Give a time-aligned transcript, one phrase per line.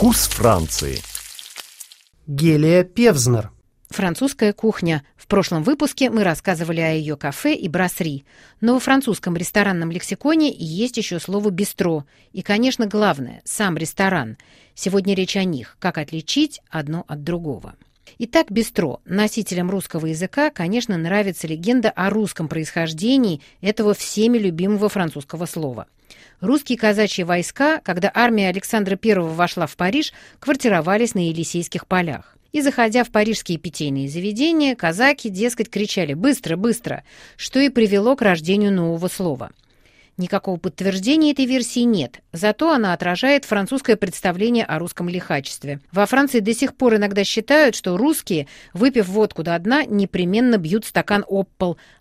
[0.00, 0.96] Вкус Франции.
[2.26, 3.50] Гелия Певзнер.
[3.90, 5.04] Французская кухня.
[5.14, 8.24] В прошлом выпуске мы рассказывали о ее кафе и брасри.
[8.62, 12.06] Но во французском ресторанном лексиконе есть еще слово «бистро».
[12.32, 14.38] И, конечно, главное– сам ресторан.
[14.74, 17.74] Сегодня речь о них, как отличить одно от другого.
[18.18, 19.02] Итак, бистро.
[19.04, 25.88] Носителям русского языка, конечно, нравится легенда о русском происхождении этого всеми любимого французского слова.
[26.40, 32.36] Русские казачьи войска, когда армия Александра I вошла в Париж, квартировались на Елисейских полях.
[32.52, 37.04] И, заходя в парижские питейные заведения, казаки, дескать, кричали «быстро, быстро»,
[37.36, 39.50] что и привело к рождению нового слова–
[40.20, 45.80] Никакого подтверждения этой версии нет, зато она отражает французское представление о русском лихачестве.
[45.92, 50.84] Во Франции до сих пор иногда считают, что русские, выпив водку до дна, непременно бьют
[50.84, 51.48] стакан об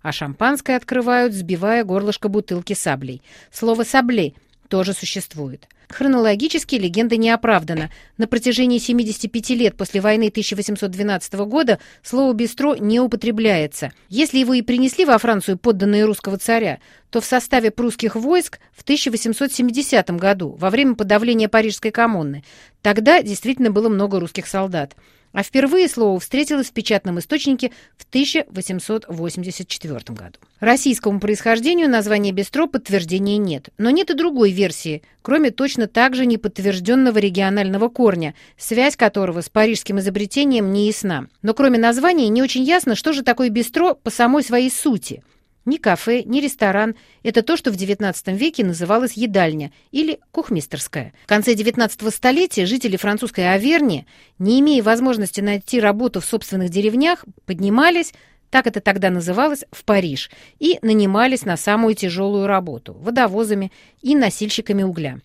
[0.02, 3.22] а шампанское открывают, сбивая горлышко бутылки саблей.
[3.54, 4.36] Слово «сабли»
[4.70, 5.68] тоже существует.
[5.90, 7.90] Хронологически легенда не оправдана.
[8.18, 13.92] На протяжении 75 лет после войны 1812 года слово «бистро» не употребляется.
[14.08, 16.78] Если его и принесли во Францию подданные русского царя,
[17.10, 22.44] то в составе прусских войск в 1870 году, во время подавления Парижской коммуны.
[22.84, 24.96] Тогда действительно было много русских солдат
[25.32, 30.40] а впервые слово встретилось в печатном источнике в 1884 году.
[30.60, 36.26] Российскому происхождению названия бистро подтверждения нет, но нет и другой версии, кроме точно так же
[36.26, 41.28] неподтвержденного регионального корня, связь которого с парижским изобретением не ясна.
[41.42, 45.24] Но кроме названия не очень ясно, что же такое бистро по самой своей сути–
[45.66, 51.14] ни кафе, ни ресторан– это то, что в XIX веке называлось едальня или кухмистерская.
[51.24, 54.06] В конце XIX столетия жители французской Аверни,
[54.38, 58.14] не имея возможности найти работу в собственных деревнях, поднимались,
[58.50, 63.72] так это тогда называлось, в Париж и нанимались на самую тяжелую работу– водовозами
[64.02, 65.20] и носильщиками угля.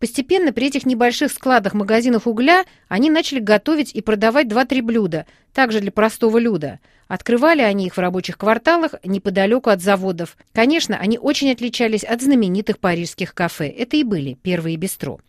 [0.00, 5.80] Постепенно при этих небольших складах магазинов угля они начали готовить и продавать 2-3 блюда, также
[5.80, 6.80] для простого люда.
[7.06, 10.38] Открывали они их в рабочих кварталах неподалеку от заводов.
[10.54, 13.68] Конечно, они очень отличались от знаменитых парижских кафе.
[13.68, 15.20] Это и были первые бистро.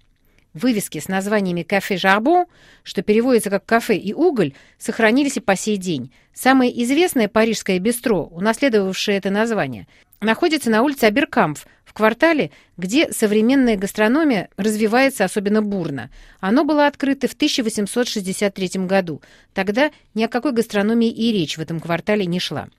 [0.53, 2.45] Вывески с названиями «Кафе Жарбон»,
[2.83, 6.13] что переводится как «кафе и уголь», сохранились и по сей день.
[6.33, 9.87] Самое известное парижское бистро, унаследовавшее это название,
[10.21, 16.09] находится на улице Аберкамф, в квартале, где современная гастрономия развивается особенно бурно.
[16.39, 19.21] Оно было открыто в 1863 году.
[19.53, 22.69] Тогда ни о какой гастрономии и речь в этом квартале не шла.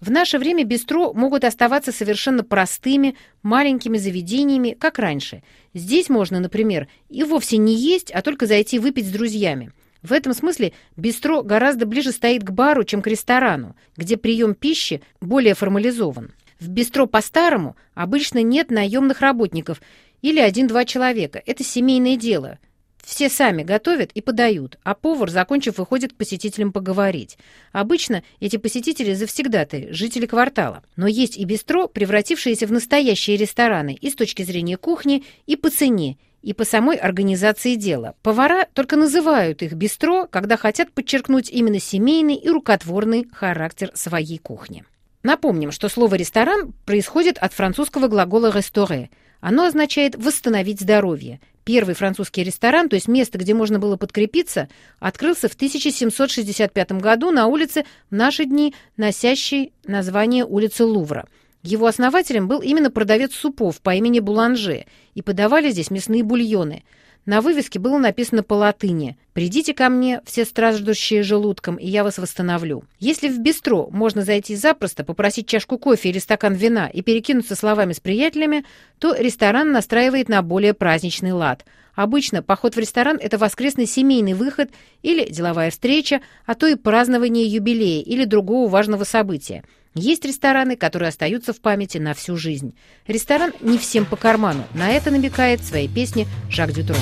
[0.00, 5.42] В наше время бистро могут оставаться совершенно простыми, маленькими заведениями, как раньше.
[5.74, 9.72] Здесь можно, например, и вовсе не есть, а только зайти выпить с друзьями.
[10.02, 15.02] В этом смысле бистро гораздо ближе стоит к бару, чем к ресторану, где прием пищи
[15.20, 16.32] более формализован.
[16.60, 19.80] В бистро по-старому обычно нет наемных работников
[20.22, 21.40] или один-два человека.
[21.46, 22.58] Это семейное дело.
[23.04, 27.38] Все сами готовят и подают, а повар, закончив, выходит к посетителям поговорить.
[27.72, 30.82] Обычно эти посетители завсегдаты, жители квартала.
[30.96, 35.70] Но есть и бистро, превратившиеся в настоящие рестораны и с точки зрения кухни, и по
[35.70, 38.14] цене, и по самой организации дела.
[38.22, 44.84] Повара только называют их бистро, когда хотят подчеркнуть именно семейный и рукотворный характер своей кухни.
[45.22, 49.10] Напомним, что слово «ресторан» происходит от французского глагола «ресторе».
[49.40, 51.40] Оно означает «восстановить здоровье».
[51.64, 54.68] Первый французский ресторан, то есть место, где можно было подкрепиться,
[55.00, 61.26] открылся в 1765 году на улице в наши дни, носящей название улицы Лувра.
[61.62, 66.84] Его основателем был именно продавец супов по имени Буланже, и подавали здесь мясные бульоны–
[67.28, 72.16] на вывеске было написано по латыни «Придите ко мне, все страждущие желудком, и я вас
[72.16, 72.84] восстановлю».
[73.00, 77.92] Если в бистро можно зайти запросто, попросить чашку кофе или стакан вина и перекинуться словами
[77.92, 78.64] с приятелями,
[78.98, 81.66] то ресторан настраивает на более праздничный лад.
[81.94, 84.70] Обычно поход в ресторан– это воскресный семейный выход
[85.02, 89.64] или деловая встреча, а то и празднование юбилея или другого важного события–
[89.94, 92.74] есть рестораны, которые остаются в памяти на всю жизнь.
[93.06, 94.64] Ресторан не всем по карману.
[94.74, 96.98] На это намекает в своей песне Жак Дютрон.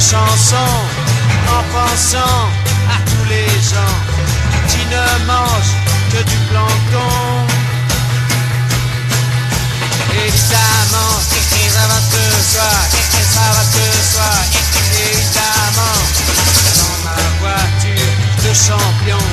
[0.00, 0.56] chanson
[1.48, 2.48] en pensant
[2.94, 3.96] à tous les gens
[4.68, 5.75] qui ne mangent
[6.10, 7.46] que du plancton.
[10.26, 11.14] Évidemment,
[11.76, 12.22] ça va te
[12.52, 12.80] soir,
[13.34, 14.38] ça va te soir,
[15.10, 15.98] évidemment.
[16.78, 18.14] Dans ma voiture
[18.44, 19.24] de champion,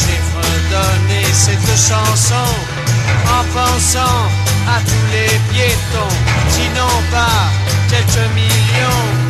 [0.00, 2.50] j'ai redonné cette chanson
[3.26, 4.22] en pensant
[4.66, 6.16] à tous les piétons
[6.52, 7.44] qui n'ont pas
[7.88, 9.28] quelques millions.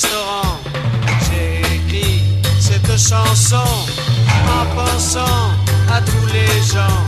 [0.00, 2.22] J'ai écrit
[2.60, 5.50] cette chanson en pensant
[5.92, 7.00] à tous les gens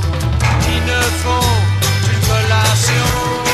[0.61, 1.51] qui ne font
[2.03, 3.50] qu'une collation.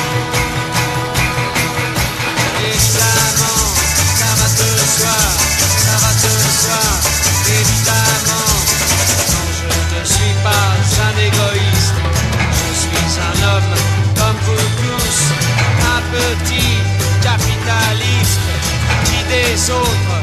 [19.57, 20.17] Des autres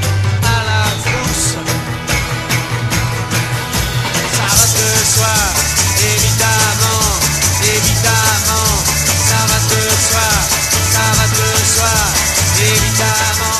[0.56, 1.56] à la frousse.
[4.36, 5.46] Ça va te soir,
[6.14, 7.06] évidemment,
[7.76, 8.70] évidemment,
[9.30, 10.38] ça va te soir,
[10.96, 12.04] ça va te soir,
[12.74, 13.60] évidemment.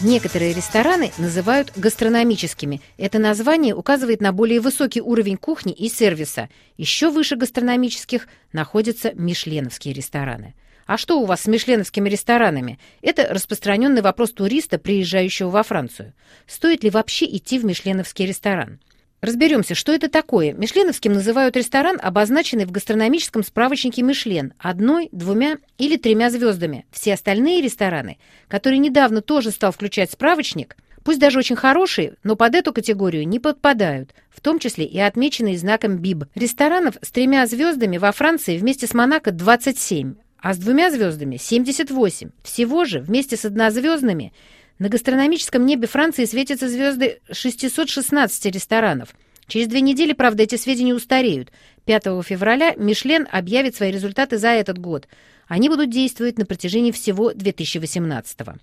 [0.00, 2.80] Некоторые рестораны называют гастрономическими.
[2.98, 6.48] Это название указывает на более высокий уровень кухни и сервиса.
[6.76, 10.54] Еще выше гастрономических находятся мишленовские рестораны.
[10.88, 12.78] А что у вас с мишленовскими ресторанами?
[13.02, 16.14] Это распространенный вопрос туриста, приезжающего во Францию.
[16.46, 18.80] Стоит ли вообще идти в мишленовский ресторан?
[19.20, 20.54] Разберемся, что это такое.
[20.54, 26.86] Мишленовским называют ресторан, обозначенный в гастрономическом справочнике Мишлен одной, двумя или тремя звездами.
[26.90, 28.16] Все остальные рестораны,
[28.48, 30.74] которые недавно тоже стал включать справочник,
[31.04, 35.58] пусть даже очень хорошие, но под эту категорию не подпадают, в том числе и отмеченные
[35.58, 36.28] знаком БИБ.
[36.34, 42.30] Ресторанов с тремя звездами во Франции вместе с Монако 27, а с двумя звездами 78.
[42.42, 44.32] Всего же вместе с однозвездными–
[44.78, 49.08] на гастрономическом небе Франции светятся звезды 616 ресторанов.
[49.48, 51.50] Через две недели, правда, эти сведения устареют.
[51.86, 55.08] 5 февраля Мишлен объявит свои результаты за этот год.
[55.48, 58.56] Они будут действовать на протяжении всего 2018 -го.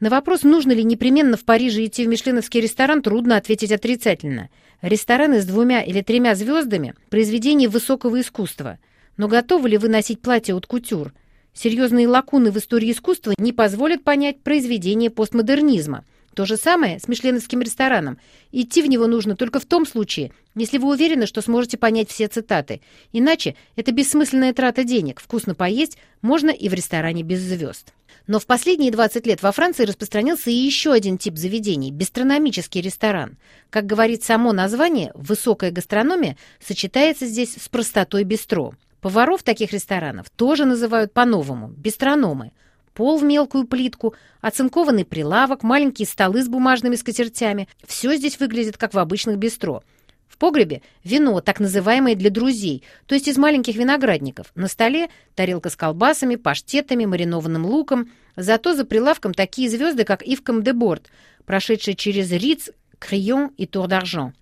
[0.00, 4.48] На вопрос, нужно ли непременно в Париже идти в мишленовский ресторан, трудно ответить отрицательно.
[4.80, 8.78] Рестораны с двумя или тремя звездами– произведение высокого искусства.
[9.16, 11.12] Но готовы ли вы носить платье от кутюр–
[11.54, 16.04] Серьезные лакуны в истории искусства не позволят понять произведение постмодернизма.
[16.34, 18.18] То же самое с мишленовским рестораном.
[18.50, 22.26] Идти в него нужно только в том случае, если вы уверены, что сможете понять все
[22.26, 22.80] цитаты.
[23.12, 25.20] Иначе это бессмысленная трата денег.
[25.20, 27.92] Вкусно поесть можно и в ресторане без звезд.
[28.26, 33.36] Но в последние 20 лет во Франции распространился и еще один тип заведений– бистрономический ресторан.
[33.70, 38.74] Как говорит само название, высокая гастрономия сочетается здесь с простотой бистро.
[39.04, 42.52] Поваров таких ресторанов тоже называют по-новому– бистрономы.
[42.94, 48.94] Пол в мелкую плитку, оцинкованный прилавок, маленькие столы с бумажными скатертями– все здесь выглядит, как
[48.94, 49.82] в обычных бистро.
[50.26, 54.50] В погребе вино, так называемое для друзей, то есть из маленьких виноградников.
[54.54, 58.10] На столе тарелка с колбасами, паштетами, маринованным луком.
[58.36, 61.10] Зато за прилавком такие звезды, как де Борт,
[61.44, 64.32] прошедшие через Риц, Крион и Тур d'Argent.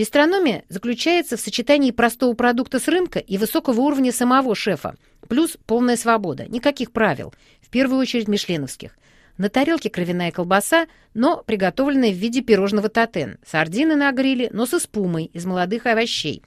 [0.00, 4.96] Бистрономия заключается в сочетании простого продукта с рынка и высокого уровня самого шефа,
[5.28, 8.96] плюс полная свобода, никаких правил, в первую очередь мишленовских.
[9.36, 14.72] На тарелке кровяная колбаса, но приготовленная в виде пирожного татен, сардины на гриле, но с
[14.72, 16.42] испумой из молодых овощей.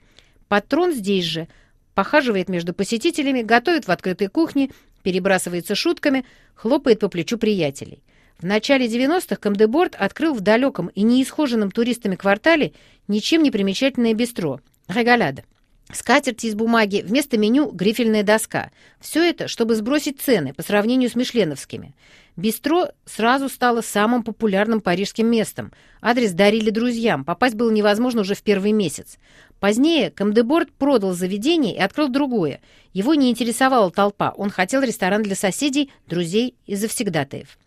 [0.48, 1.48] Патрон здесь же,
[1.94, 4.72] похаживает между посетителями, готовит в открытой кухне,
[5.04, 8.02] перебрасывается шутками, хлопает по плечу приятелей.
[8.40, 12.74] В начале 90-х Камдеборд открыл в далеком и неисхоженном туристами квартале
[13.08, 15.44] ничем не примечательное бистро «Регаляда».
[15.92, 18.72] Скатерти из бумаги, вместо меню грифельная доска.
[19.00, 21.94] Все это, чтобы сбросить цены по сравнению с мишленовскими.
[22.36, 25.72] Бистро сразу стало самым популярным парижским местом.
[26.02, 29.20] Адрес дарили друзьям, попасть было невозможно уже в первый месяц.
[29.60, 32.60] Позднее Камдеборд продал заведение и открыл другое.
[32.94, 37.58] Его не интересовала толпа, он хотел ресторан для соседей, друзей и завсегдатаев.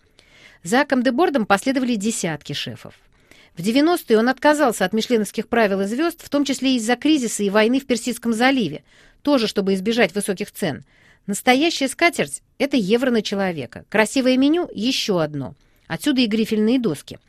[0.67, 2.95] За Камдебордом последовали десятки шефов.
[3.57, 7.51] В 90-е он отказался от мишленовских правил и звезд, в том числе из-за кризиса и
[7.51, 8.83] войны в Персидском заливе,
[9.23, 10.85] тоже чтобы избежать высоких цен.
[11.29, 13.85] Настоящая скатерть– это евро на человека.
[13.89, 15.55] Красивое меню– еще одно.
[15.87, 17.21] Отсюда и грифельные доски.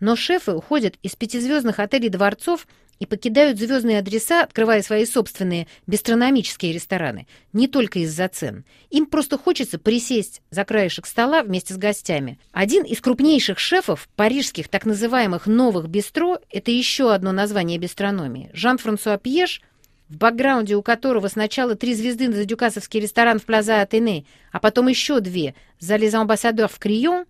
[0.00, 2.66] Но шефы уходят из пятизвездных отелей-дворцов
[3.00, 8.64] и покидают звездные адреса, открывая свои собственные бистрономические рестораны, не только из-за цен.
[8.90, 12.38] Им просто хочется присесть за краешек стола вместе с гостями.
[12.52, 18.50] Один из крупнейших шефов парижских так называемых «новых бистро»— это еще одно название бистрономии.
[18.52, 19.62] Жан-Франсуа Пьеш,
[20.10, 24.88] в бэкграунде у которого сначала три звезды за дюкасовский ресторан в Плаза Атене, а потом
[24.88, 27.24] еще две за Les Ambassadeurs в Крион,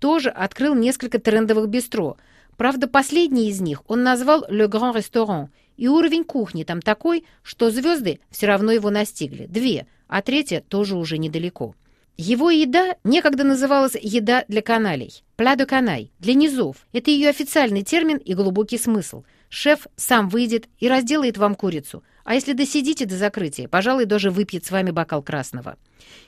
[0.00, 2.18] тоже открыл несколько трендовых бистро—
[2.56, 7.70] Правда, последний из них он назвал «Le Grand Restaurant», и уровень кухни там такой, что
[7.70, 9.46] звезды все равно его настигли.
[9.46, 11.74] Две, а третья тоже уже недалеко.
[12.16, 16.76] Его еда некогда называлась «еда для каналей»– «plat de canaille» для низов.
[16.92, 19.24] Это ее официальный термин и глубокий смысл.
[19.48, 22.04] Шеф сам выйдет и разделает вам курицу.
[22.22, 25.76] А если досидите до закрытия, пожалуй, даже выпьет с вами бокал красного.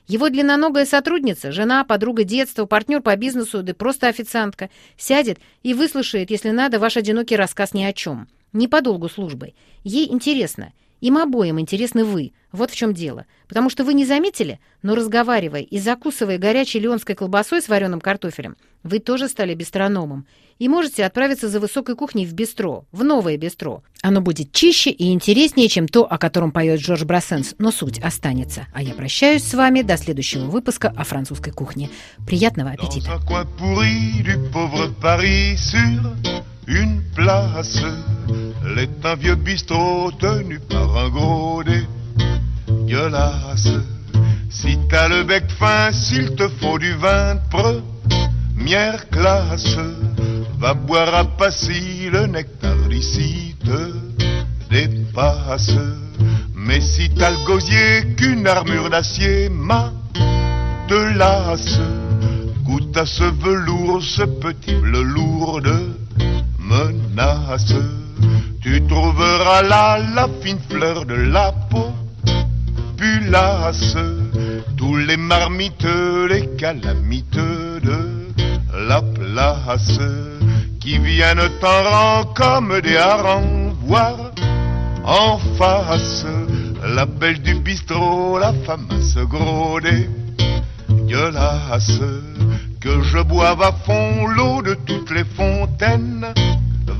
[0.06, 6.30] Его длинноногая сотрудница, жена, подруга детства, партнер по бизнесу, да просто официантка, сядет и выслушает,
[6.30, 8.28] если надо, ваш одинокий рассказ ни о чем.
[8.52, 9.54] Не по долгу службы.
[9.84, 12.32] Ей интересно— им обоим интересны вы.
[12.52, 13.26] Вот в чем дело.
[13.48, 18.56] Потому что вы не заметили, но разговаривая и закусывая горячей леонской колбасой с вареным картофелем,
[18.82, 20.26] вы тоже стали бистрономом.
[20.58, 23.82] И можете отправиться за высокой кухней в бистро, в новое бистро.
[24.02, 28.66] Оно будет чище и интереснее, чем то, о котором поет Джордж Брассенс, но суть останется.
[28.72, 31.90] А я прощаюсь с вами до следующего выпуска о французской кухне.
[32.26, 33.20] Приятного аппетита!
[36.66, 37.80] une place
[38.74, 41.62] l'est un vieux bistrot tenu par un gros
[42.66, 43.68] dégueulasse.
[44.50, 49.76] Si t'as le bec fin, s'il te faut du vin de première classe,
[50.58, 53.92] va boire à Passy, le nectar d'ici te
[54.70, 55.76] dépasse.
[56.54, 59.92] Mais si t'as le gosier qu'une armure d'acier m'a
[60.88, 61.78] de lasse,
[62.64, 65.78] goûte à ce velours, ce petit bleu lourd de
[66.58, 67.74] menace.
[68.62, 71.92] Tu trouveras là la fine fleur de la peau,
[74.76, 75.86] tous les marmites,
[76.28, 78.28] les calamiteux de
[78.88, 79.98] la place,
[80.86, 84.30] qui viennent en rang comme des harengs, voir
[85.04, 86.24] en face
[86.94, 89.80] la belle du bistrot, la femme à se gros
[91.08, 92.00] gueulasse,
[92.80, 96.24] que je boive à fond l'eau de toutes les fontaines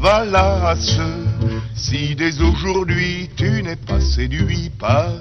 [0.00, 0.98] valasse.
[1.76, 5.12] Si dès aujourd'hui tu n'es pas séduit par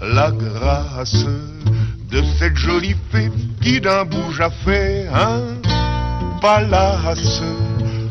[0.00, 1.26] la grâce
[2.10, 3.30] de cette jolie fée
[3.62, 5.60] qui d'un bouge a fait un
[6.40, 7.42] palace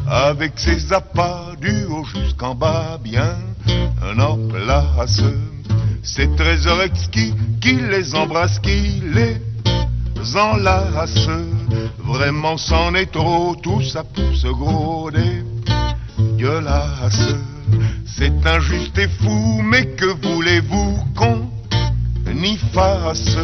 [0.10, 3.38] avec ses appâts du haut jusqu'en bas bien
[4.18, 5.22] en place.
[6.04, 9.42] Ces trésors exquis qui les embrasse, qui les
[10.36, 11.30] enlace.
[12.00, 15.10] Vraiment c'en est trop, tout ça pour se gros
[18.06, 21.50] c'est injuste et fou, mais que voulez-vous qu'on
[22.44, 23.38] y fasse?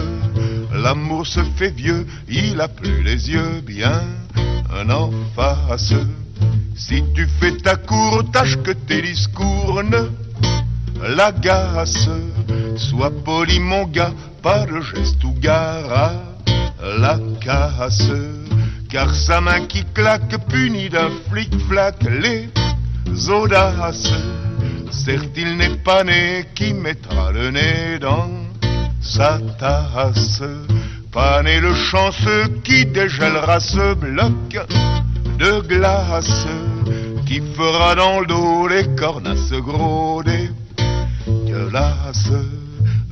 [0.74, 4.01] L'amour se fait vieux, il a plus les yeux bien
[4.89, 5.93] en face.
[6.75, 10.10] Si tu fais ta cour, tâche que tes discours ne
[11.15, 12.22] l'agacent.
[12.77, 14.13] Sois poli mon gars,
[14.44, 16.12] pas de geste ou gare
[17.00, 18.12] la casse.
[18.89, 22.50] Car sa main qui claque punit d'un flic-flac les
[23.30, 24.12] audaces.
[24.92, 28.30] Certes, il n'est pas né qui mettra le nez dans
[29.01, 30.44] sa tasse.
[31.12, 34.58] Pas né le chanceux qui dégèlera ce bloc
[35.38, 36.48] de glace,
[37.25, 40.50] qui fera dans le dos les cornasses gros des
[41.48, 42.32] gueulasses.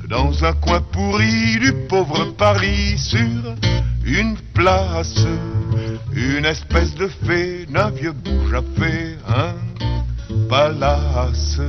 [0.09, 3.55] Dans un coin pourri du pauvre Paris sur
[4.05, 5.25] une place,
[6.13, 11.59] une espèce de fée d'un vieux bouge à fait un palace